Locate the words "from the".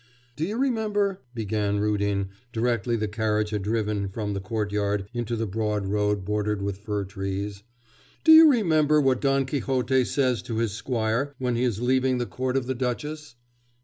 4.09-4.39